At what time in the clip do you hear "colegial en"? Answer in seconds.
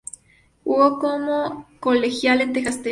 1.79-2.53